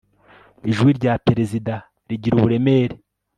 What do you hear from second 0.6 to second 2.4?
ijwi rya perezida rigira